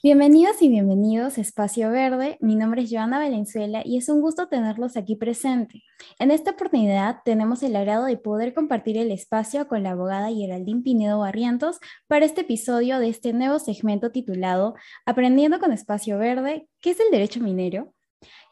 Bienvenidas 0.00 0.62
y 0.62 0.68
bienvenidos 0.68 1.38
a 1.38 1.40
Espacio 1.40 1.90
Verde. 1.90 2.38
Mi 2.40 2.54
nombre 2.54 2.82
es 2.82 2.90
Joana 2.92 3.18
Valenzuela 3.18 3.82
y 3.84 3.96
es 3.96 4.08
un 4.08 4.20
gusto 4.20 4.46
tenerlos 4.46 4.96
aquí 4.96 5.16
presente. 5.16 5.82
En 6.20 6.30
esta 6.30 6.52
oportunidad 6.52 7.16
tenemos 7.24 7.64
el 7.64 7.74
agrado 7.74 8.04
de 8.04 8.16
poder 8.16 8.54
compartir 8.54 8.96
el 8.96 9.10
espacio 9.10 9.66
con 9.66 9.82
la 9.82 9.90
abogada 9.90 10.30
Geraldine 10.32 10.82
Pinedo 10.82 11.18
Barrientos 11.18 11.80
para 12.06 12.26
este 12.26 12.42
episodio 12.42 13.00
de 13.00 13.08
este 13.08 13.32
nuevo 13.32 13.58
segmento 13.58 14.12
titulado 14.12 14.76
Aprendiendo 15.04 15.58
con 15.58 15.72
Espacio 15.72 16.16
Verde, 16.16 16.68
¿qué 16.80 16.90
es 16.90 17.00
el 17.00 17.10
derecho 17.10 17.40
minero? 17.40 17.92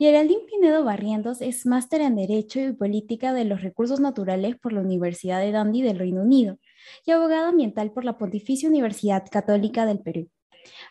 Geraldine 0.01 0.47
Pinedo 0.51 0.83
Barrientos 0.83 1.41
es 1.41 1.65
máster 1.65 2.01
en 2.01 2.17
Derecho 2.17 2.59
y 2.59 2.73
Política 2.73 3.33
de 3.33 3.45
los 3.45 3.63
Recursos 3.63 4.01
Naturales 4.01 4.57
por 4.57 4.73
la 4.73 4.81
Universidad 4.81 5.39
de 5.39 5.53
Dundee 5.53 5.85
del 5.85 6.01
Reino 6.01 6.23
Unido 6.23 6.59
y 7.05 7.13
abogada 7.13 7.51
ambiental 7.51 7.93
por 7.93 8.05
la 8.05 8.19
Pontificia 8.19 8.69
Universidad 8.69 9.25
Católica 9.31 9.87
del 9.87 10.01
Perú. 10.01 10.29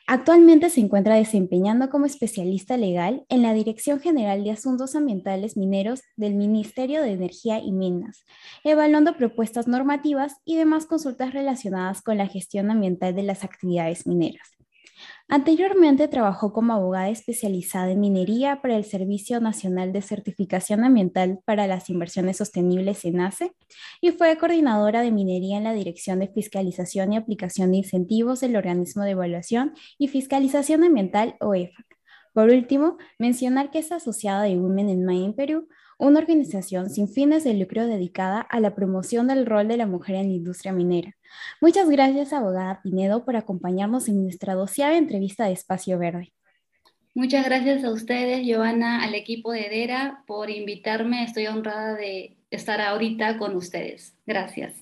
Actualmente 0.08 0.70
se 0.70 0.82
encuentra 0.82 1.16
desempeñando 1.16 1.90
como 1.90 2.06
especialista 2.06 2.78
legal 2.78 3.26
en 3.30 3.42
la 3.42 3.54
Dirección 3.54 4.00
General 4.00 4.44
de 4.44 4.52
Asuntos 4.52 4.96
Ambientales 4.96 5.58
Mineros 5.58 6.02
del 6.16 6.36
Ministerio 6.36 7.02
de 7.02 7.14
Energía 7.14 7.60
y 7.60 7.72
Minas, 7.72 8.26
evaluando 8.64 9.18
propuestas 9.18 9.68
normativas 9.68 10.38
y 10.46 10.56
demás 10.56 10.86
consultas 10.86 11.34
relacionadas 11.34 12.02
con 12.02 12.18
la 12.18 12.28
gestión 12.28 12.72
ambiental 12.72 13.16
de 13.16 13.24
las 13.24 13.44
actividades 13.44 14.06
mineras. 14.06 14.56
Anteriormente 15.28 16.08
trabajó 16.08 16.54
como 16.54 16.74
abogada 16.74 17.10
especializada 17.10 17.90
en 17.90 18.00
minería 18.00 18.62
para 18.62 18.78
el 18.78 18.86
Servicio 18.86 19.40
Nacional 19.40 19.92
de 19.92 20.04
Certificación 20.04 20.84
Ambiental 20.84 21.40
para 21.46 21.66
las 21.66 21.90
Inversiones 21.90 22.38
Sostenibles 22.38 23.04
ACE 23.20 23.52
y 24.02 24.12
fue 24.12 24.38
coordinadora 24.38 25.02
de 25.02 25.12
minería 25.12 25.58
en 25.58 25.64
la 25.64 25.74
Dirección 25.74 26.20
de 26.20 26.28
Fiscalización 26.28 27.12
y 27.12 27.18
Aplicación 27.18 27.72
de 27.72 27.78
Incentivos 27.78 28.40
del 28.40 28.56
Organismo 28.56 29.04
de 29.04 29.12
Evaluación 29.12 29.74
y 29.98 30.10
Fiscalización 30.10 30.84
Ambiental 30.84 31.36
OEFAC. 31.40 31.86
Por 32.34 32.50
último, 32.50 32.98
mencionar 33.18 33.72
que 33.72 33.80
es 33.80 33.92
asociada 33.92 34.44
de 34.44 34.58
Women 34.58 34.90
in 34.90 35.06
Mining 35.06 35.34
Perú, 35.34 35.68
una 35.98 36.20
organización 36.20 36.90
sin 36.90 37.08
fines 37.08 37.44
de 37.44 37.54
lucro 37.54 37.88
dedicada 37.88 38.42
a 38.42 38.60
la 38.60 38.76
promoción 38.76 39.28
del 39.28 39.46
rol 39.46 39.68
de 39.68 39.78
la 39.78 39.88
mujer 39.88 40.18
en 40.18 40.28
la 40.28 40.34
industria 40.34 40.74
minera. 40.74 41.16
Muchas 41.62 41.90
gracias, 41.90 42.34
abogada 42.34 42.82
Pinedo, 42.82 43.26
por 43.26 43.36
acompañarnos 43.36 44.08
en 44.08 44.24
nuestra 44.24 44.56
doceava 44.56 44.98
entrevista 44.98 45.46
de 45.46 45.54
Espacio 45.54 45.98
Verde. 45.98 46.34
Muchas 47.14 47.46
gracias 47.46 47.84
a 47.86 47.92
ustedes, 47.92 48.46
Giovanna, 48.46 49.04
al 49.04 49.16
equipo 49.16 49.54
de 49.54 49.68
EDERA, 49.68 50.24
por 50.28 50.50
invitarme. 50.50 51.24
Estoy 51.24 51.48
honrada 51.48 51.96
de 51.96 52.36
estar 52.52 52.82
ahorita 52.82 53.38
con 53.38 53.56
ustedes. 53.56 54.18
Gracias. 54.26 54.74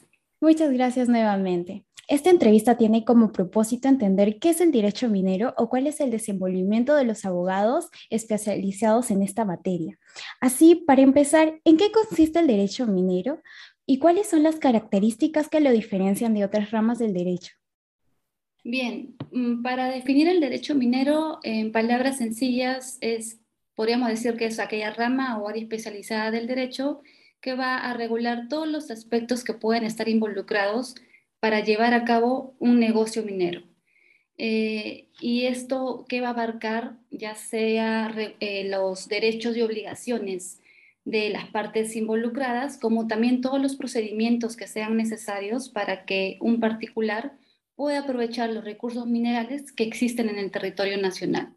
Muchas 0.41 0.73
gracias 0.73 1.07
nuevamente. 1.09 1.85
Esta 2.09 2.29
entrevista 2.29 2.75
tiene 2.75 3.05
como 3.05 3.31
propósito 3.31 3.87
entender 3.87 4.39
qué 4.39 4.49
es 4.49 4.59
el 4.59 4.73
derecho 4.73 5.07
minero 5.07 5.53
o 5.57 5.69
cuál 5.69 5.87
es 5.87 6.01
el 6.01 6.11
desenvolvimiento 6.11 6.95
de 6.95 7.05
los 7.05 7.23
abogados 7.23 7.89
especializados 8.09 9.09
en 9.09 9.21
esta 9.23 9.45
materia. 9.45 9.97
Así, 10.41 10.75
para 10.75 11.01
empezar, 11.01 11.61
¿en 11.63 11.77
qué 11.77 11.91
consiste 11.91 12.39
el 12.39 12.47
derecho 12.47 12.87
minero 12.87 13.41
y 13.85 13.99
cuáles 13.99 14.29
son 14.29 14.43
las 14.43 14.55
características 14.57 15.49
que 15.49 15.59
lo 15.59 15.71
diferencian 15.71 16.33
de 16.33 16.45
otras 16.45 16.71
ramas 16.71 16.99
del 16.99 17.13
derecho? 17.13 17.53
Bien, 18.63 19.15
mm, 19.31 19.61
para 19.61 19.89
definir 19.89 20.27
el 20.29 20.39
derecho 20.39 20.73
minero 20.73 21.39
en 21.43 21.71
palabras 21.71 22.17
sencillas 22.17 22.97
es, 23.01 23.41
podríamos 23.75 24.07
decir 24.07 24.37
que 24.37 24.45
es 24.45 24.59
aquella 24.59 24.93
rama 24.93 25.37
o 25.37 25.49
área 25.49 25.61
especializada 25.61 26.31
del 26.31 26.47
derecho 26.47 27.01
que 27.41 27.55
va 27.55 27.77
a 27.77 27.93
regular 27.93 28.47
todos 28.47 28.67
los 28.67 28.89
aspectos 28.89 29.43
que 29.43 29.53
pueden 29.53 29.83
estar 29.83 30.07
involucrados 30.07 30.95
para 31.41 31.59
llevar 31.59 31.93
a 31.93 32.05
cabo 32.05 32.55
un 32.59 32.79
negocio 32.79 33.21
minero. 33.23 33.63
Eh, 34.37 35.09
y 35.19 35.45
esto 35.45 36.05
que 36.07 36.21
va 36.21 36.27
a 36.27 36.31
abarcar 36.31 36.97
ya 37.11 37.35
sea 37.35 38.11
eh, 38.39 38.67
los 38.69 39.09
derechos 39.09 39.57
y 39.57 39.61
obligaciones 39.61 40.62
de 41.05 41.29
las 41.29 41.47
partes 41.49 41.95
involucradas, 41.95 42.77
como 42.77 43.07
también 43.07 43.41
todos 43.41 43.61
los 43.61 43.75
procedimientos 43.75 44.55
que 44.55 44.67
sean 44.67 44.95
necesarios 44.95 45.69
para 45.69 46.05
que 46.05 46.37
un 46.39 46.59
particular 46.59 47.33
pueda 47.75 47.99
aprovechar 47.99 48.49
los 48.49 48.63
recursos 48.63 49.05
minerales 49.07 49.71
que 49.71 49.83
existen 49.83 50.29
en 50.29 50.37
el 50.37 50.51
territorio 50.51 50.97
nacional. 50.97 51.53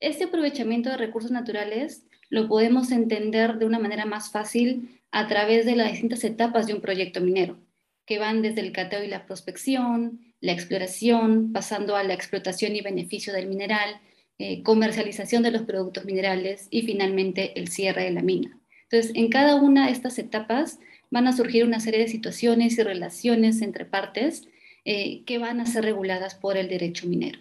Este 0.00 0.24
aprovechamiento 0.24 0.90
de 0.90 0.96
recursos 0.96 1.30
naturales 1.30 2.06
lo 2.30 2.48
podemos 2.48 2.90
entender 2.90 3.58
de 3.58 3.66
una 3.66 3.78
manera 3.78 4.06
más 4.06 4.30
fácil 4.30 5.00
a 5.10 5.26
través 5.28 5.66
de 5.66 5.76
las 5.76 5.92
distintas 5.92 6.24
etapas 6.24 6.66
de 6.66 6.74
un 6.74 6.80
proyecto 6.80 7.20
minero 7.20 7.58
que 8.06 8.18
van 8.18 8.42
desde 8.42 8.60
el 8.60 8.72
cateo 8.72 9.02
y 9.02 9.08
la 9.08 9.26
prospección, 9.26 10.20
la 10.40 10.52
exploración, 10.52 11.52
pasando 11.52 11.96
a 11.96 12.04
la 12.04 12.14
explotación 12.14 12.76
y 12.76 12.82
beneficio 12.82 13.32
del 13.32 13.46
mineral, 13.46 14.00
eh, 14.36 14.64
comercialización 14.64 15.44
de 15.44 15.52
los 15.52 15.62
productos 15.62 16.04
minerales 16.04 16.66
y 16.68 16.82
finalmente 16.82 17.56
el 17.56 17.68
cierre 17.68 18.02
de 18.02 18.10
la 18.10 18.22
mina. 18.22 18.58
Entonces, 18.82 19.12
en 19.14 19.28
cada 19.28 19.54
una 19.54 19.86
de 19.86 19.92
estas 19.92 20.18
etapas 20.18 20.80
van 21.08 21.28
a 21.28 21.32
surgir 21.32 21.64
una 21.64 21.78
serie 21.78 22.00
de 22.00 22.08
situaciones 22.08 22.76
y 22.76 22.82
relaciones 22.82 23.62
entre 23.62 23.84
partes 23.84 24.48
eh, 24.84 25.22
que 25.24 25.38
van 25.38 25.60
a 25.60 25.66
ser 25.66 25.84
reguladas 25.84 26.34
por 26.34 26.56
el 26.56 26.68
derecho 26.68 27.06
minero. 27.06 27.38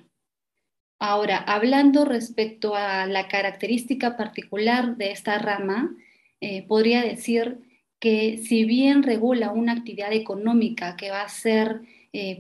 Ahora, 1.00 1.38
hablando 1.38 2.06
respecto 2.06 2.76
a 2.76 3.08
la 3.08 3.28
característica 3.28 4.16
particular 4.16 4.96
de 4.96 5.10
esta 5.10 5.40
rama, 5.40 5.96
eh, 6.42 6.62
podría 6.68 7.02
decir 7.02 7.58
que 8.00 8.38
si 8.38 8.66
bien 8.66 9.02
regula 9.02 9.52
una 9.52 9.72
actividad 9.72 10.14
económica 10.14 10.96
que 10.96 11.10
va 11.10 11.24
a 11.24 11.30
ser 11.30 11.82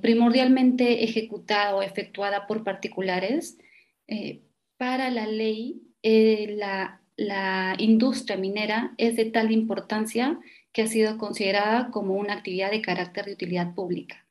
primordialmente 0.03 1.03
ejecutada 1.03 1.75
o 1.75 1.81
efectuada 1.81 2.45
por 2.45 2.63
particulares, 2.63 3.57
eh, 4.07 4.41
para 4.77 5.09
la 5.09 5.27
ley 5.27 5.81
eh, 6.01 6.55
la, 6.57 7.01
la 7.15 7.75
industria 7.77 8.37
minera 8.37 8.93
es 8.97 9.15
de 9.15 9.25
tal 9.25 9.51
importancia 9.51 10.39
que 10.71 10.83
ha 10.83 10.87
sido 10.87 11.17
considerada 11.17 11.91
como 11.91 12.15
una 12.15 12.33
actividad 12.33 12.71
de 12.71 12.81
carácter 12.81 13.25
de 13.25 13.33
utilidad 13.33 13.73
pública. 13.75 14.27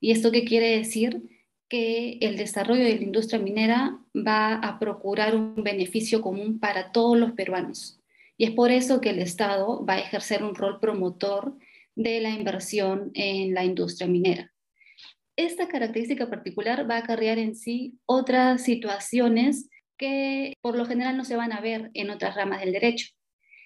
¿Y 0.00 0.10
esto 0.10 0.32
qué 0.32 0.44
quiere 0.44 0.76
decir? 0.76 1.22
Que 1.68 2.18
el 2.20 2.36
desarrollo 2.36 2.84
de 2.84 2.96
la 2.96 3.02
industria 3.02 3.38
minera 3.38 3.98
va 4.14 4.54
a 4.54 4.78
procurar 4.78 5.34
un 5.34 5.62
beneficio 5.62 6.20
común 6.20 6.58
para 6.58 6.92
todos 6.92 7.16
los 7.16 7.32
peruanos 7.32 8.00
y 8.36 8.44
es 8.44 8.50
por 8.52 8.70
eso 8.70 9.00
que 9.00 9.10
el 9.10 9.20
Estado 9.20 9.84
va 9.84 9.94
a 9.94 10.00
ejercer 10.00 10.42
un 10.42 10.54
rol 10.54 10.80
promotor 10.80 11.56
de 11.94 12.20
la 12.20 12.30
inversión 12.30 13.10
en 13.14 13.54
la 13.54 13.64
industria 13.64 14.08
minera. 14.08 14.52
Esta 15.36 15.68
característica 15.68 16.28
particular 16.30 16.88
va 16.88 16.96
a 16.96 16.98
acarrear 16.98 17.38
en 17.38 17.54
sí 17.54 17.98
otras 18.06 18.62
situaciones 18.62 19.68
que 19.96 20.54
por 20.60 20.76
lo 20.76 20.86
general 20.86 21.16
no 21.16 21.24
se 21.24 21.36
van 21.36 21.52
a 21.52 21.60
ver 21.60 21.90
en 21.94 22.10
otras 22.10 22.34
ramas 22.34 22.60
del 22.60 22.72
derecho. 22.72 23.08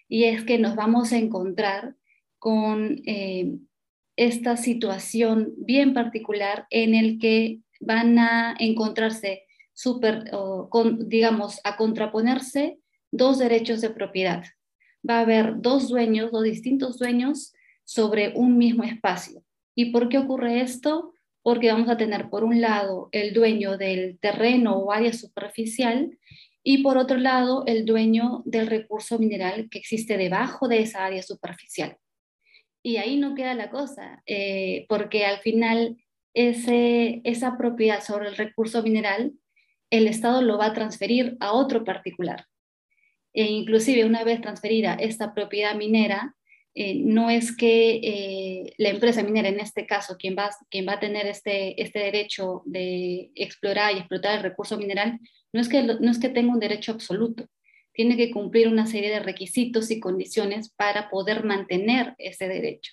Y 0.09 0.25
es 0.25 0.45
que 0.45 0.59
nos 0.59 0.77
vamos 0.77 1.13
a 1.13 1.19
encontrar 1.19 1.95
con 2.39 3.03
eh, 3.07 3.57
esta 4.17 4.57
situación 4.57 5.55
bien 5.59 5.93
particular 5.93 6.67
en 6.71 6.95
el 6.95 7.19
que 7.19 7.61
van 7.81 8.19
a 8.19 8.55
encontrarse 8.59 9.45
super, 9.75 10.25
digamos, 10.99 11.61
a 11.65 11.77
contraponerse 11.77 12.79
dos 13.11 13.39
derechos 13.39 13.81
de 13.81 13.91
propiedad 13.91 14.45
va 15.09 15.19
a 15.19 15.21
haber 15.21 15.61
dos 15.61 15.89
dueños, 15.89 16.31
dos 16.33 16.45
distintos 16.45 16.99
dueños 16.99 17.53
sobre 17.85 18.33
un 18.35 18.59
mismo 18.59 18.85
espacio. 18.85 19.43
¿Y 19.75 19.87
por 19.93 20.09
qué 20.09 20.19
ocurre 20.19 20.61
esto? 20.61 21.15
Porque 21.49 21.73
vamos 21.73 21.89
a 21.89 21.97
tener 21.97 22.29
por 22.29 22.45
un 22.45 22.61
lado 22.61 23.09
el 23.11 23.33
dueño 23.33 23.79
del 23.79 24.19
terreno 24.19 24.77
o 24.77 24.93
área 24.93 25.15
superficial 25.15 26.19
y 26.63 26.83
por 26.83 26.99
otro 26.99 27.17
lado 27.17 27.65
el 27.67 27.87
dueño 27.87 28.43
del 28.45 28.67
recurso 28.67 29.19
mineral 29.19 29.71
que 29.71 29.79
existe 29.79 30.19
debajo 30.19 30.69
de 30.69 30.81
esa 30.81 31.07
área 31.07 31.23
superficial. 31.23 31.97
Y 32.83 32.99
ahí 32.99 33.17
no 33.17 33.35
queda 33.35 33.55
la 33.55 33.71
cosa, 33.71 34.23
eh, 34.27 34.85
porque 34.91 35.25
al 35.25 35.39
final 35.39 35.97
esa 36.35 37.57
propiedad 37.57 38.03
sobre 38.03 38.29
el 38.29 38.37
recurso 38.37 38.83
mineral, 38.83 39.33
el 39.89 40.07
Estado 40.07 40.43
lo 40.43 40.59
va 40.59 40.67
a 40.67 40.75
transferir 40.75 41.39
a 41.41 41.53
otro 41.53 41.83
particular 41.83 42.45
e 43.33 43.45
inclusive 43.45 44.05
una 44.05 44.23
vez 44.23 44.43
transferida 44.43 44.95
esta 44.95 45.33
propiedad 45.33 45.75
minera, 45.77 46.35
eh, 46.81 46.95
no 46.95 47.29
es 47.29 47.57
que 47.57 47.97
eh, 47.97 48.73
la 48.79 48.91
empresa 48.91 49.25
minera, 49.25 49.49
en 49.49 49.59
este 49.59 49.85
caso, 49.85 50.17
quien 50.17 50.37
va, 50.39 50.51
quien 50.71 50.87
va 50.87 50.93
a 50.93 51.01
tener 51.01 51.27
este, 51.27 51.83
este 51.83 51.99
derecho 51.99 52.63
de 52.67 53.33
explorar 53.35 53.97
y 53.97 53.99
explotar 53.99 54.37
el 54.37 54.45
recurso 54.45 54.79
mineral, 54.79 55.19
no 55.53 55.61
es, 55.61 55.69
que, 55.69 55.83
no 55.83 56.09
es 56.09 56.21
que 56.21 56.29
tenga 56.29 56.53
un 56.53 56.61
derecho 56.61 56.93
absoluto, 56.93 57.49
tiene 57.93 58.17
que 58.17 58.31
cumplir 58.31 58.69
una 58.69 58.87
serie 58.87 59.11
de 59.11 59.19
requisitos 59.19 59.91
y 59.91 59.99
condiciones 59.99 60.69
para 60.71 61.11
poder 61.11 61.43
mantener 61.43 62.15
ese 62.17 62.47
derecho. 62.47 62.93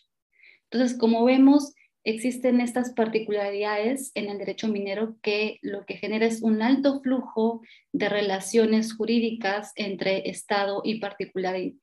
Entonces, 0.72 0.98
como 0.98 1.24
vemos, 1.24 1.76
existen 2.04 2.62
estas 2.62 2.92
particularidades 2.94 4.10
en 4.16 4.32
el 4.32 4.40
derecho 4.40 4.68
minero 4.68 5.16
que 5.22 5.60
lo 5.62 5.86
que 5.86 5.98
genera 5.98 6.26
es 6.26 6.42
un 6.42 6.64
alto 6.64 7.02
flujo 7.02 7.62
de 7.94 8.10
relaciones 8.10 8.96
jurídicas 8.96 9.74
entre 9.76 10.28
Estado 10.28 10.82
y, 10.84 11.00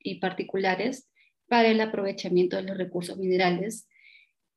y 0.01 0.15
particulares 0.15 1.07
para 1.47 1.69
el 1.69 1.81
aprovechamiento 1.81 2.57
de 2.57 2.63
los 2.63 2.77
recursos 2.77 3.17
minerales. 3.17 3.87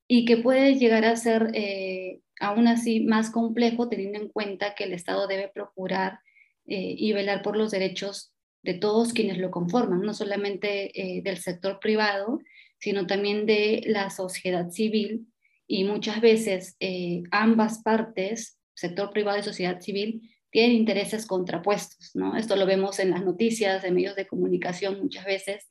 y 0.08 0.24
que 0.24 0.36
puede 0.36 0.76
llegar 0.76 1.04
a 1.04 1.16
ser 1.16 1.50
eh, 1.54 2.20
aún 2.38 2.68
así 2.68 3.00
más 3.00 3.30
complejo 3.30 3.88
teniendo 3.88 4.20
en 4.20 4.28
cuenta 4.28 4.74
que 4.76 4.84
el 4.84 4.92
Estado 4.92 5.26
debe 5.26 5.48
procurar 5.48 6.20
eh, 6.66 6.94
y 6.96 7.12
velar 7.12 7.42
por 7.42 7.56
los 7.56 7.72
derechos 7.72 8.32
de 8.62 8.74
todos 8.74 9.12
quienes 9.12 9.38
lo 9.38 9.50
conforman, 9.50 10.02
no 10.02 10.14
solamente 10.14 10.92
del 11.24 11.38
sector 11.38 11.80
privado, 11.80 12.40
sino 12.78 13.06
también 13.06 13.46
de 13.46 13.82
la 13.86 14.10
sociedad 14.10 14.70
civil 14.70 15.26
y 15.66 15.84
muchas 15.84 16.20
veces 16.20 16.76
ambas 17.30 17.82
partes, 17.82 18.58
sector 18.74 19.10
privado 19.10 19.38
y 19.38 19.42
sociedad 19.42 19.80
civil, 19.80 20.22
tienen 20.56 20.76
intereses 20.76 21.26
contrapuestos, 21.26 22.12
¿no? 22.14 22.34
Esto 22.34 22.56
lo 22.56 22.64
vemos 22.64 22.98
en 22.98 23.10
las 23.10 23.22
noticias, 23.22 23.84
en 23.84 23.94
medios 23.94 24.16
de 24.16 24.26
comunicación 24.26 24.98
muchas 24.98 25.26
veces, 25.26 25.68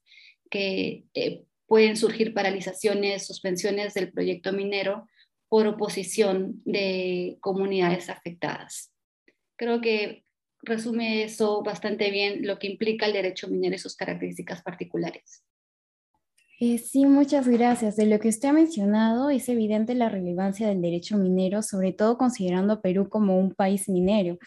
que 0.56 1.04
eh, 1.16 1.44
pueden 1.68 1.98
surgir 1.98 2.34
paralizaciones, 2.34 3.28
suspensiones 3.28 3.94
del 3.94 4.10
proyecto 4.10 4.54
minero 4.54 5.06
por 5.50 5.68
oposición 5.68 6.62
de 6.64 7.36
comunidades 7.42 8.10
afectadas. 8.10 8.94
Creo 9.58 9.82
que 9.82 10.24
resume 10.62 11.24
eso 11.24 11.62
bastante 11.62 12.10
bien 12.10 12.48
lo 12.48 12.58
que 12.58 12.68
implica 12.68 13.06
el 13.06 13.12
derecho 13.12 13.50
minero 13.50 13.76
y 13.76 13.80
sus 13.80 13.98
características 13.98 14.62
particulares. 14.64 15.44
Eh, 16.60 16.78
sí, 16.78 17.06
muchas 17.06 17.48
gracias. 17.50 17.98
De 17.98 18.06
lo 18.06 18.18
que 18.20 18.30
usted 18.30 18.48
ha 18.50 18.54
mencionado, 18.54 19.30
es 19.30 19.50
evidente 19.50 19.94
la 19.94 20.08
relevancia 20.08 20.68
del 20.70 20.82
derecho 20.82 21.18
minero, 21.18 21.62
sobre 21.62 21.92
todo 21.92 22.18
considerando 22.18 22.74
a 22.74 22.82
Perú 22.82 23.10
como 23.10 23.38
un 23.38 23.54
país 23.54 23.90
minero. 23.90 24.38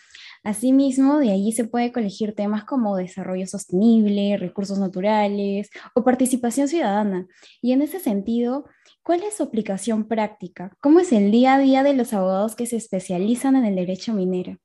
Asimismo, 0.42 1.18
de 1.18 1.32
allí 1.32 1.52
se 1.52 1.64
puede 1.64 1.92
colegir 1.92 2.34
temas 2.34 2.64
como 2.64 2.96
desarrollo 2.96 3.46
sostenible, 3.46 4.38
recursos 4.38 4.78
naturales 4.78 5.68
o 5.94 6.02
participación 6.02 6.68
ciudadana. 6.68 7.26
Y 7.60 7.72
en 7.72 7.82
ese 7.82 8.00
sentido, 8.00 8.64
¿cuál 9.02 9.22
es 9.22 9.36
su 9.36 9.42
aplicación 9.42 10.08
práctica? 10.08 10.72
¿Cómo 10.80 11.00
es 11.00 11.12
el 11.12 11.30
día 11.30 11.56
a 11.56 11.58
día 11.58 11.82
de 11.82 11.92
los 11.92 12.14
abogados 12.14 12.56
que 12.56 12.64
se 12.66 12.76
especializan 12.76 13.54
en 13.54 13.66
el 13.66 13.76
derecho 13.76 14.14
minero? 14.14 14.56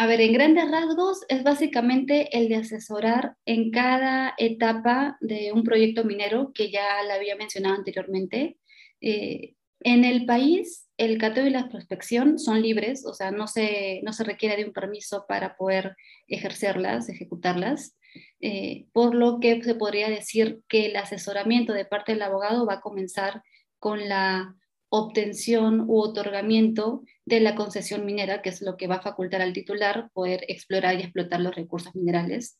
A 0.00 0.06
ver, 0.06 0.22
en 0.22 0.32
grandes 0.32 0.70
rasgos 0.70 1.26
es 1.28 1.42
básicamente 1.42 2.34
el 2.34 2.48
de 2.48 2.56
asesorar 2.56 3.36
en 3.44 3.70
cada 3.70 4.32
etapa 4.38 5.18
de 5.20 5.52
un 5.52 5.62
proyecto 5.62 6.04
minero 6.04 6.52
que 6.54 6.70
ya 6.70 7.02
la 7.06 7.16
había 7.16 7.36
mencionado 7.36 7.74
anteriormente. 7.74 8.56
Eh, 9.02 9.56
en 9.80 10.06
el 10.06 10.24
país, 10.24 10.88
el 10.96 11.18
cateo 11.18 11.46
y 11.46 11.50
la 11.50 11.68
prospección 11.68 12.38
son 12.38 12.62
libres, 12.62 13.04
o 13.04 13.12
sea, 13.12 13.30
no 13.30 13.46
se, 13.46 14.00
no 14.02 14.14
se 14.14 14.24
requiere 14.24 14.56
de 14.56 14.64
un 14.64 14.72
permiso 14.72 15.26
para 15.28 15.54
poder 15.54 15.94
ejercerlas, 16.28 17.10
ejecutarlas, 17.10 17.94
eh, 18.40 18.86
por 18.94 19.14
lo 19.14 19.38
que 19.38 19.62
se 19.62 19.74
podría 19.74 20.08
decir 20.08 20.62
que 20.66 20.86
el 20.86 20.96
asesoramiento 20.96 21.74
de 21.74 21.84
parte 21.84 22.12
del 22.12 22.22
abogado 22.22 22.64
va 22.64 22.76
a 22.76 22.80
comenzar 22.80 23.42
con 23.78 24.08
la 24.08 24.56
obtención 24.90 25.84
u 25.88 26.00
otorgamiento 26.00 27.02
de 27.24 27.40
la 27.40 27.54
concesión 27.54 28.04
minera, 28.04 28.42
que 28.42 28.50
es 28.50 28.60
lo 28.60 28.76
que 28.76 28.86
va 28.86 28.96
a 28.96 29.02
facultar 29.02 29.40
al 29.40 29.52
titular 29.52 30.10
poder 30.12 30.44
explorar 30.48 30.98
y 30.98 31.02
explotar 31.02 31.40
los 31.40 31.54
recursos 31.54 31.94
minerales. 31.94 32.58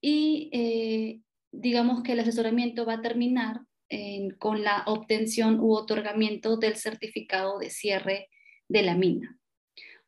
Y 0.00 0.50
eh, 0.52 1.20
digamos 1.50 2.02
que 2.02 2.12
el 2.12 2.20
asesoramiento 2.20 2.86
va 2.86 2.94
a 2.94 3.02
terminar 3.02 3.60
con 4.38 4.64
la 4.64 4.82
obtención 4.86 5.60
u 5.60 5.74
otorgamiento 5.74 6.56
del 6.56 6.76
certificado 6.76 7.58
de 7.58 7.70
cierre 7.70 8.28
de 8.68 8.82
la 8.82 8.96
mina. 8.96 9.38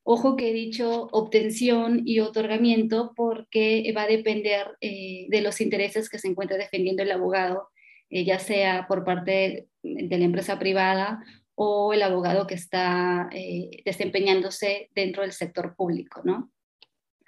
Ojo 0.09 0.37
que 0.37 0.51
he 0.51 0.53
dicho 0.53 1.09
obtención 1.11 2.03
y 2.05 2.21
otorgamiento 2.21 3.13
porque 3.17 3.93
va 3.97 4.03
a 4.03 4.07
depender 4.07 4.77
eh, 4.81 5.27
de 5.29 5.41
los 5.41 5.61
intereses 5.61 6.09
que 6.09 6.21
se 6.21 6.29
encuentra 6.29 6.57
defendiendo 6.57 7.03
el 7.03 7.11
abogado, 7.11 7.71
eh, 8.09 8.25
ya 8.25 8.39
sea 8.39 8.87
por 8.87 9.05
parte 9.05 9.67
de 9.83 10.19
la 10.19 10.25
empresa 10.25 10.61
privada 10.61 11.25
o 11.57 11.95
el 11.95 12.03
abogado 12.03 12.47
que 12.47 12.55
está 12.55 13.29
eh, 13.33 13.83
desempeñándose 13.85 14.91
dentro 14.95 15.23
del 15.23 15.33
sector 15.33 15.75
público, 15.75 16.21
¿no? 16.23 16.53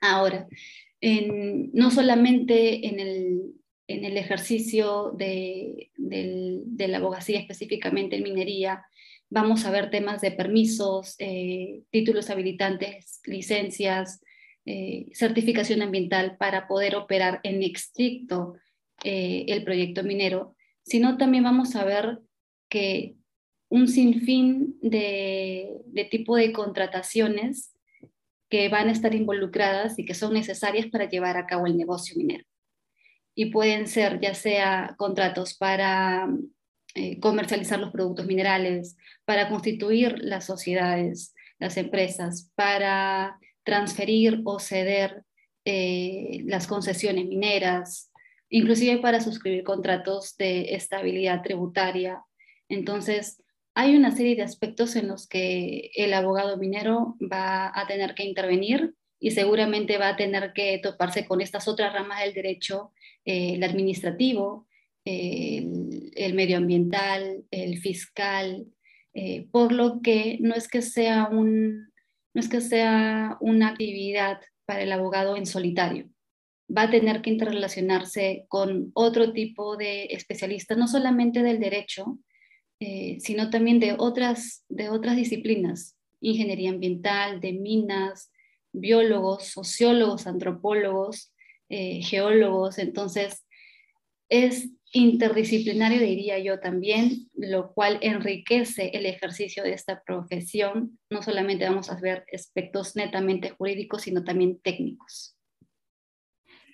Ahora, 0.01 0.47
no 1.01 1.91
solamente 1.91 2.87
en 2.87 3.01
el, 3.01 4.17
ejercicio 4.17 5.13
de, 5.17 5.91
la 5.97 6.99
abogacía, 6.99 7.41
específicamente 7.41 8.17
en 8.17 8.23
minería, 8.23 8.85
vamos 9.31 9.65
a 9.65 9.71
ver 9.71 9.91
temas 9.91 10.21
de 10.21 10.31
permisos, 10.31 11.17
eh, 11.19 11.83
títulos 11.91 12.31
habilitantes, 12.31 13.21
licencias, 13.25 14.21
eh, 14.67 15.07
certificación 15.15 15.83
ambiental 15.83 16.37
para 16.37 16.69
poder 16.69 16.97
operar 16.97 17.41
en 17.43 17.63
estricto 17.63 18.55
el 19.05 19.63
proyecto 19.63 20.03
minero, 20.03 20.57
sino 20.83 21.17
también 21.17 21.45
vamos 21.45 21.77
a 21.77 21.85
ver 21.85 22.19
que 22.69 23.18
un 23.69 23.89
sinfín 23.89 24.79
de, 24.81 25.83
de 25.87 26.05
tipo 26.05 26.37
de 26.37 26.53
contrataciones 26.53 27.75
que 28.49 28.69
van 28.69 28.89
a 28.89 28.93
estar 28.93 29.15
involucradas 29.15 29.99
y 29.99 30.05
que 30.05 30.15
son 30.15 30.33
necesarias 30.33 30.87
para 30.87 31.09
llevar 31.09 31.37
a 31.37 31.47
cabo 31.47 31.67
el 31.67 31.77
negocio 31.77 32.17
minero. 32.17 32.45
Y 33.35 33.47
pueden 33.47 33.87
ser 33.87 34.21
ya 34.21 34.35
sea 34.35 34.95
contratos 34.97 35.55
para 35.55 36.29
eh, 36.95 37.21
comercializar 37.21 37.79
los 37.79 37.93
productos 37.93 38.27
minerales, 38.27 38.97
para 39.25 39.49
constituir 39.49 40.19
las 40.19 40.47
sociedades, 40.47 41.35
las 41.59 41.77
empresas, 41.77 42.51
para 42.55 43.39
transferir 43.63 44.41
o 44.45 44.59
ceder 44.59 45.23
eh, 45.65 46.43
las 46.47 46.67
concesiones 46.67 47.27
mineras, 47.27 48.11
inclusive 48.49 48.99
para 48.99 49.21
suscribir 49.21 49.63
contratos 49.63 50.37
de 50.39 50.75
estabilidad 50.75 51.43
tributaria. 51.43 52.25
Entonces, 52.71 53.43
hay 53.79 53.95
una 53.95 54.11
serie 54.11 54.35
de 54.35 54.43
aspectos 54.43 54.97
en 54.97 55.07
los 55.07 55.29
que 55.29 55.93
el 55.95 56.13
abogado 56.13 56.57
minero 56.57 57.17
va 57.21 57.71
a 57.73 57.87
tener 57.87 58.17
que 58.17 58.25
intervenir 58.25 58.97
y 59.21 59.31
seguramente 59.31 59.99
va 59.99 60.09
a 60.09 60.17
tener 60.17 60.53
que 60.53 60.81
toparse 60.83 61.25
con 61.27 61.41
estas 61.41 61.69
otras 61.69 61.93
ramas 61.93 62.25
del 62.25 62.35
derecho, 62.35 62.93
eh, 63.25 63.55
el 63.55 63.63
administrativo, 63.63 64.67
el, 65.05 66.35
medioambiental, 66.35 67.45
el 67.53 67.79
fiscal, 67.79 68.67
eh, 69.15 69.47
por 69.53 69.71
lo 69.71 70.03
que 70.03 70.39
no 70.41 70.57
es 70.57 70.67
que 70.67 70.83
sea 70.83 71.29
un, 71.31 71.93
no 72.35 72.41
es 72.41 72.49
que 72.49 72.61
sea 72.61 73.37
una 73.41 73.69
actividad 73.69 74.41
para 74.67 74.83
el 74.83 74.91
abogado 74.91 75.37
en 75.37 75.47
solitario. 75.47 76.11
Va 76.77 76.83
a 76.83 76.91
tener 76.91 77.23
que 77.23 77.31
interrelacionarse 77.31 78.45
con 78.49 78.91
otro 78.95 79.33
tipo 79.33 79.77
de 79.77 80.07
especialistas, 80.07 80.77
no 80.77 80.89
solamente 80.89 81.45
del 81.45 81.61
derecho, 81.61 82.19
eh, 82.81 83.19
sino 83.21 83.51
también 83.51 83.81
de 83.81 83.95
otras, 83.99 84.65
de 84.69 84.89
otras 84.89 85.17
disciplinas, 85.17 85.97
ingeniería 86.21 86.71
ambiental, 86.71 87.41
de 87.41 87.53
minas, 87.53 88.31
biólogos, 88.73 89.49
sociólogos, 89.49 90.27
antropólogos, 90.27 91.33
eh, 91.69 92.03
geólogos. 92.03 92.79
Entonces, 92.79 93.45
es 94.29 94.71
interdisciplinario, 94.93 96.01
diría 96.01 96.39
yo 96.39 96.61
también, 96.61 97.29
lo 97.35 97.73
cual 97.73 97.99
enriquece 98.01 98.91
el 98.95 99.07
ejercicio 99.07 99.63
de 99.63 99.73
esta 99.73 100.03
profesión. 100.03 100.99
No 101.11 101.23
solamente 101.23 101.65
vamos 101.65 101.91
a 101.91 102.01
ver 102.01 102.25
aspectos 102.33 102.97
netamente 102.97 103.51
jurídicos, 103.51 104.03
sino 104.03 104.25
también 104.25 104.61
técnicos. 104.61 105.38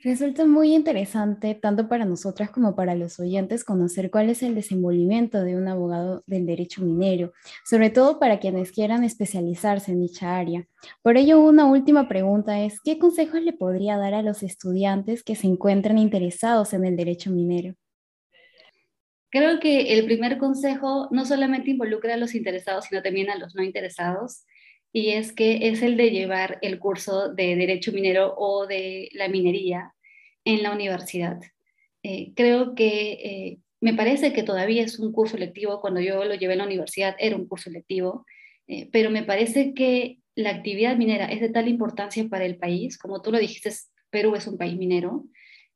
Resulta 0.05 0.45
muy 0.45 0.75
interesante, 0.75 1.55
tanto 1.55 1.89
para 1.89 2.05
nosotras 2.05 2.51
como 2.51 2.77
para 2.77 2.95
los 2.95 3.19
oyentes, 3.19 3.65
conocer 3.65 4.11
cuál 4.11 4.29
es 4.29 4.43
el 4.43 4.55
desenvolvimiento 4.55 5.43
de 5.43 5.57
un 5.57 5.67
abogado 5.67 6.23
del 6.27 6.45
derecho 6.45 6.83
minero, 6.83 7.33
sobre 7.65 7.89
todo 7.89 8.19
para 8.19 8.39
quienes 8.39 8.71
quieran 8.71 9.03
especializarse 9.03 9.93
en 9.93 10.03
dicha 10.03 10.37
área. 10.37 10.69
Por 11.01 11.17
ello, 11.17 11.41
una 11.41 11.65
última 11.65 12.07
pregunta 12.07 12.61
es, 12.61 12.83
¿qué 12.83 12.99
consejos 12.99 13.41
le 13.41 13.55
podría 13.55 13.97
dar 13.97 14.13
a 14.13 14.21
los 14.21 14.43
estudiantes 14.43 15.25
que 15.25 15.37
se 15.37 15.47
encuentran 15.47 15.97
interesados 15.97 16.75
en 16.75 16.85
el 16.85 16.97
derecho 16.97 17.31
minero? 17.31 17.75
Creo 19.31 19.59
que 19.59 19.99
el 19.99 20.05
primer 20.05 20.37
consejo 20.37 21.09
no 21.13 21.25
solamente 21.25 21.71
involucra 21.71 22.13
a 22.13 22.19
los 22.19 22.35
interesados, 22.35 22.85
sino 22.85 23.03
también 23.03 23.31
a 23.31 23.39
los 23.39 23.55
no 23.55 23.63
interesados 23.63 24.45
y 24.93 25.11
es 25.11 25.33
que 25.33 25.71
es 25.71 25.83
el 25.83 25.97
de 25.97 26.11
llevar 26.11 26.59
el 26.63 26.79
curso 26.79 27.31
de 27.31 27.57
Derecho 27.57 27.91
Minero 27.91 28.33
o 28.37 28.67
de 28.69 29.09
la 29.15 29.29
minería 29.29 29.94
en 30.45 30.63
la 30.63 30.73
universidad. 30.73 31.41
Eh, 32.03 32.33
creo 32.37 32.75
que 32.75 33.13
eh, 33.13 33.59
me 33.81 33.95
parece 33.95 34.33
que 34.33 34.43
todavía 34.43 34.83
es 34.83 34.99
un 34.99 35.11
curso 35.11 35.39
lectivo, 35.39 35.81
cuando 35.81 36.01
yo 36.01 36.25
lo 36.25 36.35
llevé 36.35 36.53
en 36.53 36.59
la 36.59 36.67
universidad 36.67 37.17
era 37.19 37.37
un 37.37 37.49
curso 37.49 37.71
lectivo, 37.71 38.27
eh, 38.67 38.89
pero 38.93 39.11
me 39.11 39.25
parece 39.25 39.75
que 39.75 40.19
la 40.35 40.51
actividad 40.51 40.97
minera 40.97 41.27
es 41.27 41.41
de 41.41 41.49
tal 41.49 41.69
importancia 41.69 42.29
para 42.29 42.45
el 42.45 42.59
país, 42.59 42.99
como 42.99 43.23
tú 43.23 43.33
lo 43.33 43.39
dijiste, 43.39 43.73
Perú 44.11 44.35
es 44.35 44.47
un 44.47 44.59
país 44.59 44.77
minero, 44.77 45.25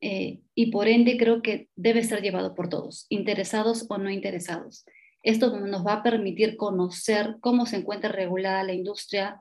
y 0.01 0.67
por 0.71 0.87
ende 0.87 1.17
creo 1.17 1.43
que 1.43 1.71
debe 1.75 2.05
ser 2.05 2.23
llevado 2.23 2.55
por 2.55 2.69
todos, 2.69 3.07
interesados 3.09 3.85
o 3.89 3.99
no 3.99 4.11
interesados. 4.11 4.85
Esto 5.25 5.59
nos 5.59 5.85
va 5.85 5.95
a 5.95 6.03
permitir 6.05 6.57
conocer 6.57 7.39
cómo 7.41 7.67
se 7.67 7.79
encuentra 7.79 8.13
regulada 8.13 8.63
la 8.63 8.75
industria 8.75 9.41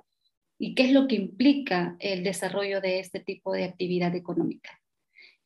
y 0.57 0.73
qué 0.73 0.85
es 0.85 0.93
lo 0.93 1.07
que 1.07 1.15
implica 1.15 1.95
el 1.99 2.23
desarrollo 2.23 2.81
de 2.81 2.97
este 2.97 3.19
tipo 3.19 3.53
de 3.53 3.65
actividad 3.65 4.15
económica 4.15 4.81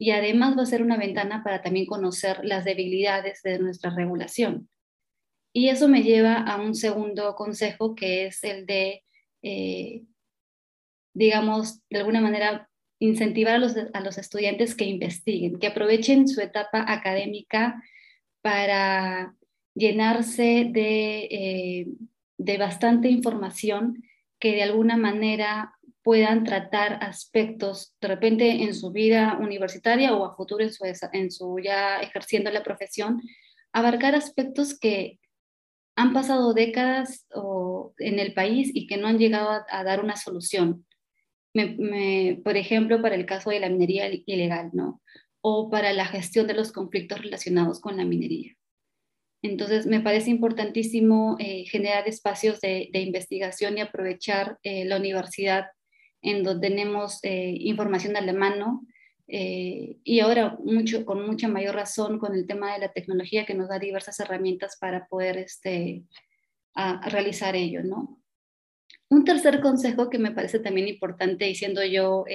y 0.02 0.10
además 0.10 0.58
va 0.58 0.64
a 0.64 0.66
ser 0.66 0.82
una 0.82 0.98
ventana 0.98 1.44
para 1.44 1.62
también 1.62 1.86
conocer 1.86 2.40
las 2.44 2.66
debilidades 2.66 3.44
de 3.44 3.60
nuestra 3.60 3.92
regulación. 3.92 4.68
Y 5.54 5.70
eso 5.70 5.88
me 5.88 6.02
lleva 6.02 6.38
a 6.38 6.60
un 6.60 6.74
segundo 6.74 7.36
consejo 7.36 7.94
que 7.94 8.26
es 8.26 8.44
el 8.44 8.66
de, 8.66 9.04
eh, 9.44 10.02
digamos, 11.14 11.82
de 11.88 12.00
alguna 12.00 12.20
manera 12.20 12.68
incentivar 12.98 13.54
a 13.54 13.58
los, 13.60 13.76
a 13.78 14.02
los 14.02 14.18
estudiantes 14.18 14.74
que 14.74 14.86
investiguen, 14.86 15.60
que 15.60 15.68
aprovechen 15.68 16.28
su 16.28 16.42
etapa 16.42 16.84
académica 16.88 17.80
para 18.42 19.36
llenarse 19.76 20.68
de, 20.72 21.28
eh, 21.30 21.88
de 22.40 22.58
bastante 22.58 23.08
información 23.08 24.02
que 24.40 24.54
de 24.54 24.64
alguna 24.64 24.98
manera 24.98 25.76
puedan 26.04 26.44
tratar 26.44 26.98
aspectos 27.02 27.96
de 28.02 28.08
repente 28.08 28.64
en 28.64 28.74
su 28.74 28.92
vida 28.92 29.38
universitaria 29.40 30.14
o 30.14 30.26
a 30.26 30.36
futuro 30.36 30.64
en 30.64 30.74
su, 30.74 30.84
en 31.14 31.32
su 31.32 31.60
ya 31.60 32.00
ejerciendo 32.00 32.52
la 32.52 32.64
profesión, 32.64 33.22
abarcar 33.72 34.16
aspectos 34.16 34.78
que 34.78 35.20
han 35.96 36.14
pasado 36.14 36.54
décadas 36.54 37.28
o, 37.34 37.94
en 38.00 38.20
el 38.20 38.34
país 38.34 38.72
y 38.74 38.88
que 38.88 38.98
no 38.98 39.08
han 39.08 39.20
llegado 39.20 39.64
a, 39.70 39.84
dar 39.84 40.04
una 40.04 40.16
solución. 40.16 40.86
por 41.54 42.58
ejemplo, 42.58 43.02
para 43.02 43.16
el 43.16 43.26
caso 43.26 43.50
de 43.50 43.60
la 43.60 43.70
minería 43.70 44.10
ilegal, 44.26 44.72
¿no? 44.74 45.02
O 45.42 45.70
para 45.70 45.94
la 45.94 46.06
gestión 46.06 46.48
de 46.48 46.54
los 46.54 46.72
conflictos 46.72 47.22
relacionados 47.22 47.80
con 47.82 47.98
la 47.98 48.06
minería. 48.06 48.56
Entonces, 49.44 49.88
me 49.88 50.02
parece 50.02 50.30
importantísimo 50.30 51.36
eh, 51.40 51.66
generar 51.66 52.08
espacios 52.08 52.62
de, 52.62 52.90
investigación 52.94 53.78
y 53.78 53.82
aprovechar 53.82 54.60
eh, 54.64 54.86
la 54.86 54.98
universidad 54.98 55.66
en 56.22 56.44
donde 56.44 56.70
tenemos 56.70 57.20
eh, 57.24 57.56
información 57.60 58.14
de 58.14 58.22
la 58.22 58.34
mano 58.34 58.86
y 59.34 60.20
ahora 60.20 60.58
mucho, 60.62 61.06
con 61.06 61.26
mucha 61.26 61.48
mayor 61.48 61.76
razón 61.76 62.20
con 62.20 62.36
el 62.36 62.46
tema 62.46 62.74
de 62.74 62.80
la 62.80 62.92
tecnología 62.92 63.46
que 63.46 63.54
nos 63.54 63.70
da 63.70 63.80
diversas 63.80 64.20
herramientas 64.20 64.76
para 64.78 65.08
poder 65.08 65.38
este, 65.38 66.04
realizar 67.06 67.56
ello, 67.56 67.82
¿no? 67.82 68.20
Un 69.08 69.24
tercer 69.24 69.62
consejo 69.62 70.10
que 70.10 70.20
me 70.20 70.32
parece 70.32 70.60
también 70.60 70.90
importante 70.90 71.50
y 71.50 71.56
siendo 71.56 71.82
yo 71.86 72.26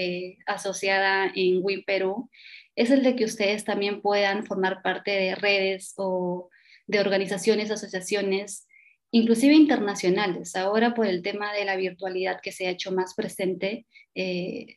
asociada 0.46 1.30
en 1.34 1.62
WIN 1.62 1.84
Perú 1.84 2.30
es 2.76 2.90
el 2.90 3.02
de 3.02 3.16
que 3.16 3.24
ustedes 3.24 3.64
también 3.64 4.02
puedan 4.02 4.46
formar 4.46 4.82
parte 4.82 5.10
de 5.10 5.34
redes 5.34 5.94
o 5.96 6.50
de 6.86 7.00
organizaciones, 7.00 7.70
asociaciones, 7.70 8.68
inclusive 9.10 9.54
internacionales. 9.54 10.56
Ahora 10.56 10.94
por 10.94 11.06
el 11.06 11.22
tema 11.22 11.52
de 11.52 11.64
la 11.64 11.76
virtualidad 11.76 12.40
que 12.42 12.52
se 12.52 12.66
ha 12.66 12.70
hecho 12.70 12.92
más 12.92 13.14
presente, 13.14 13.86
eh, 14.14 14.76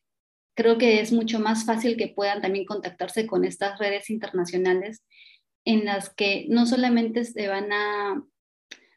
creo 0.55 0.77
que 0.77 1.01
es 1.01 1.11
mucho 1.11 1.39
más 1.39 1.65
fácil 1.65 1.97
que 1.97 2.09
puedan 2.09 2.41
también 2.41 2.65
contactarse 2.65 3.27
con 3.27 3.45
estas 3.45 3.79
redes 3.79 4.09
internacionales 4.09 5.03
en 5.65 5.85
las 5.85 6.13
que 6.13 6.45
no 6.49 6.65
solamente 6.65 7.25
se 7.25 7.47
van 7.47 7.71
a, 7.71 8.23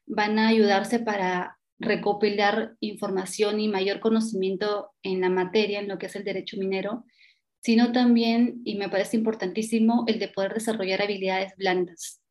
van 0.06 0.38
a 0.38 0.48
ayudarse 0.48 1.00
para 1.00 1.58
recopilar 1.78 2.76
información 2.80 3.60
y 3.60 3.68
mayor 3.68 4.00
conocimiento 4.00 4.92
en 5.02 5.20
la 5.20 5.28
materia, 5.28 5.80
en 5.80 5.88
lo 5.88 5.98
que 5.98 6.06
es 6.06 6.16
el 6.16 6.24
derecho 6.24 6.56
minero, 6.56 7.04
sino 7.60 7.92
también, 7.92 8.60
y 8.64 8.76
me 8.76 8.88
parece 8.88 9.16
importantísimo, 9.16 10.04
el 10.06 10.18
de 10.18 10.28
poder 10.28 10.54
desarrollar 10.54 11.02
habilidades 11.02 11.52
blandas, 11.56 12.21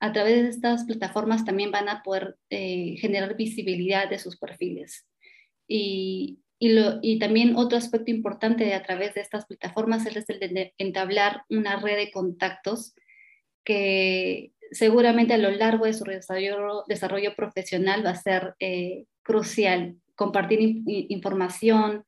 a 0.00 0.12
través 0.12 0.42
de 0.42 0.48
estas 0.50 0.84
plataformas 0.84 1.44
también 1.44 1.70
van 1.70 1.88
a 1.88 2.02
poder 2.02 2.36
eh, 2.50 2.96
generar 2.98 3.36
visibilidad 3.36 4.08
de 4.08 4.18
sus 4.18 4.36
perfiles. 4.36 5.06
Y, 5.66 6.40
y, 6.58 7.18
también 7.18 7.56
otro 7.56 7.78
aspecto 7.78 8.10
importante 8.10 8.64
de 8.64 8.74
a 8.74 8.82
través 8.82 9.14
de 9.14 9.20
estas 9.20 9.46
plataformas 9.46 10.06
es 10.06 10.28
el 10.28 10.40
de 10.40 10.74
entablar 10.78 11.42
una 11.50 11.76
red 11.76 11.96
de 11.96 12.10
contactos 12.10 12.94
que 13.64 14.52
seguramente 14.70 15.34
a 15.34 15.38
lo 15.38 15.50
largo 15.50 15.84
de 15.84 15.92
su 15.92 16.04
desarrollo, 16.04 16.84
desarrollo 16.88 17.34
profesional 17.34 18.04
va 18.04 18.10
a 18.10 18.16
ser 18.16 18.54
eh, 18.60 19.04
crucial. 19.22 19.96
Compartir 20.14 20.82
información 20.86 22.04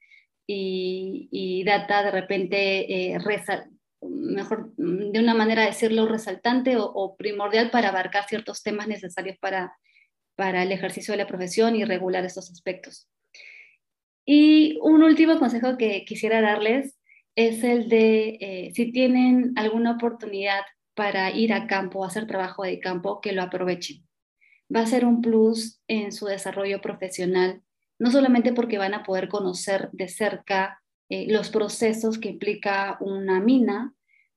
y, 0.47 1.29
y, 1.31 1.63
data 1.63 2.03
de 2.03 2.11
repente 2.11 3.13
eh, 3.13 3.19
mejor, 4.03 4.73
de 4.77 5.21
una 5.21 5.35
manera 5.35 5.65
decirlo, 5.65 6.07
resaltante 6.07 6.77
o, 6.79 7.17
primordial 7.17 7.71
para 7.71 7.89
abarcar 7.89 8.27
ciertos 8.27 8.63
temas 8.63 8.89
necesarios 8.89 9.37
para, 9.39 9.77
para 10.37 10.63
el 10.63 10.73
ejercicio 10.73 11.13
de 11.13 11.19
la 11.19 11.27
profesión 11.27 11.77
y 11.77 11.85
regular 11.85 12.25
estos 12.25 12.51
aspectos. 12.51 13.09
Y 14.25 14.79
un 14.83 15.03
último 15.03 15.39
consejo 15.39 15.77
que 15.77 16.05
quisiera 16.05 16.41
darles 16.41 16.99
es 17.37 17.65
el 17.65 17.89
de, 17.89 18.39
eh, 18.41 18.73
si 18.75 18.93
tienen 18.93 19.53
alguna 19.57 19.93
oportunidad 19.93 20.63
para 20.95 21.31
ir 21.31 21.53
a 21.53 21.67
campo, 21.67 22.05
hacer 22.05 22.27
trabajo 22.27 22.63
de 22.63 22.81
campo, 22.81 23.21
que 23.21 23.33
lo 23.33 23.43
aprovechen. 23.43 24.07
Va 24.75 24.81
a 24.81 24.87
ser 24.87 25.05
un 25.05 25.21
plus 25.21 25.81
en 25.89 26.13
su 26.13 26.27
desarrollo 26.27 26.81
profesional, 26.81 27.63
no 27.99 28.11
solamente 28.11 28.53
porque 28.53 28.79
van 28.79 28.95
a 28.95 29.03
poder 29.03 29.29
conocer 29.29 29.91
de 29.93 30.09
cerca 30.09 30.80
eh, 31.11 31.27
los 31.29 31.51
procesos 31.51 32.19
que 32.19 32.31
implica 32.31 32.97
una 33.01 33.41
mina, 33.41 33.95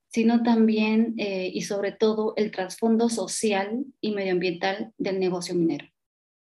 sino 0.08 0.42
también 0.42 1.14
eh, 1.18 1.50
y 1.52 1.62
sobre 1.62 1.92
todo 1.92 2.34
el 2.36 2.50
trasfondo 2.50 3.08
social 3.08 3.84
y 4.00 4.10
medioambiental 4.10 4.92
del 4.98 5.20
negocio 5.20 5.54
minero. 5.54 5.86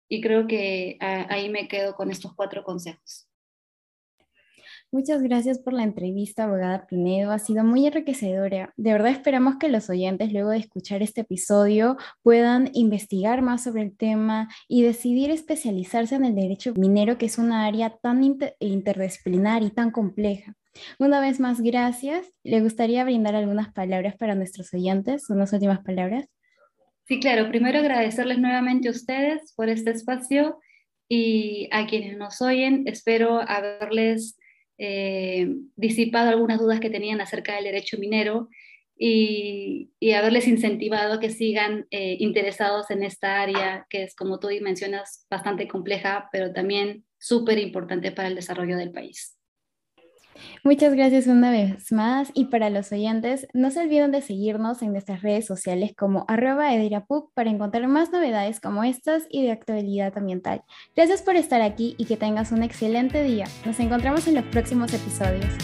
Y 0.08 0.20
creo 0.20 0.46
que 0.46 0.96
ah, 1.00 1.26
ahí 1.28 1.48
me 1.48 1.68
quedo 1.68 1.94
con 1.94 2.10
estos 2.10 2.34
cuatro 2.34 2.64
consejos. 2.64 3.28
Muchas 4.96 5.22
gracias 5.22 5.58
por 5.58 5.74
la 5.74 5.82
entrevista, 5.82 6.44
abogada 6.44 6.86
Pinedo. 6.86 7.30
Ha 7.30 7.38
sido 7.38 7.62
muy 7.64 7.86
enriquecedora. 7.86 8.72
De 8.78 8.92
verdad 8.92 9.12
esperamos 9.12 9.56
que 9.56 9.68
los 9.68 9.90
oyentes, 9.90 10.32
luego 10.32 10.48
de 10.48 10.56
escuchar 10.56 11.02
este 11.02 11.20
episodio, 11.20 11.98
puedan 12.22 12.70
investigar 12.72 13.42
más 13.42 13.64
sobre 13.64 13.82
el 13.82 13.94
tema 13.94 14.48
y 14.68 14.80
decidir 14.80 15.30
especializarse 15.30 16.14
en 16.14 16.24
el 16.24 16.34
derecho 16.34 16.72
minero, 16.78 17.18
que 17.18 17.26
es 17.26 17.36
una 17.36 17.66
área 17.66 17.90
tan 17.90 18.22
interdisciplinar 18.58 19.62
y 19.62 19.70
tan 19.70 19.90
compleja. 19.90 20.54
Una 20.98 21.20
vez 21.20 21.40
más, 21.40 21.60
gracias. 21.60 22.32
¿Le 22.42 22.62
gustaría 22.62 23.04
brindar 23.04 23.34
algunas 23.34 23.70
palabras 23.74 24.16
para 24.16 24.34
nuestros 24.34 24.72
oyentes? 24.72 25.28
¿Unas 25.28 25.52
últimas 25.52 25.80
palabras? 25.80 26.26
Sí, 27.04 27.20
claro. 27.20 27.50
Primero 27.50 27.80
agradecerles 27.80 28.38
nuevamente 28.38 28.88
a 28.88 28.92
ustedes 28.92 29.52
por 29.56 29.68
este 29.68 29.90
espacio 29.90 30.58
y 31.06 31.68
a 31.70 31.86
quienes 31.86 32.16
nos 32.16 32.40
oyen. 32.40 32.84
Espero 32.86 33.42
haberles 33.46 34.38
eh, 34.78 35.48
disipado 35.76 36.30
algunas 36.30 36.58
dudas 36.58 36.80
que 36.80 36.90
tenían 36.90 37.20
acerca 37.20 37.54
del 37.54 37.64
derecho 37.64 37.98
minero 37.98 38.48
y, 38.98 39.90
haberles 40.14 40.48
incentivado 40.48 41.14
a 41.14 41.20
que 41.20 41.30
sigan 41.30 41.86
eh, 41.90 42.16
interesados 42.20 42.90
en 42.90 43.02
esta 43.02 43.42
área 43.42 43.86
que 43.90 44.04
es, 44.04 44.14
como 44.14 44.38
tú 44.38 44.48
mencionas, 44.62 45.26
bastante 45.30 45.68
compleja, 45.68 46.28
pero 46.32 46.52
también 46.52 47.04
súper 47.18 47.58
importante 47.58 48.12
para 48.12 48.28
el 48.28 48.34
desarrollo 48.34 48.76
del 48.76 48.92
país. 48.92 49.35
Muchas 50.64 50.94
gracias 50.94 51.26
una 51.26 51.50
vez 51.50 51.92
más 51.92 52.30
y 52.34 52.46
para 52.46 52.70
los 52.70 52.92
oyentes, 52.92 53.46
no 53.54 53.70
se 53.70 53.80
olviden 53.80 54.12
de 54.12 54.22
seguirnos 54.22 54.82
en 54.82 54.92
nuestras 54.92 55.22
redes 55.22 55.46
sociales 55.46 55.92
como 55.96 56.24
arroba 56.28 56.74
edirapuc 56.74 57.32
para 57.34 57.50
encontrar 57.50 57.86
más 57.88 58.12
novedades 58.12 58.60
como 58.60 58.84
estas 58.84 59.24
y 59.30 59.42
de 59.42 59.52
actualidad 59.52 60.16
ambiental. 60.16 60.62
Gracias 60.94 61.22
por 61.22 61.36
estar 61.36 61.62
aquí 61.62 61.94
y 61.98 62.06
que 62.06 62.16
tengas 62.16 62.52
un 62.52 62.62
excelente 62.62 63.22
día. 63.22 63.46
Nos 63.64 63.80
encontramos 63.80 64.26
en 64.28 64.34
los 64.34 64.44
próximos 64.44 64.92
episodios. 64.92 65.54